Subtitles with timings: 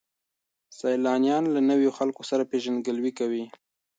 [0.77, 3.45] سیلانیان له نویو خلکو سره پیژندګلوي کوي.